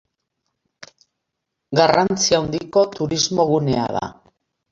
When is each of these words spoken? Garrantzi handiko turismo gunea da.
Garrantzi 1.81 2.37
handiko 2.39 2.85
turismo 2.97 3.45
gunea 3.53 3.87
da. 3.99 4.05